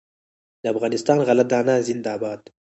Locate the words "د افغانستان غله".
0.61-1.43